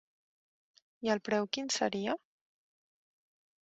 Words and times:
I 1.07 1.13
el 1.17 1.23
preu 1.29 1.47
quin 1.59 1.71
seria? 1.79 2.19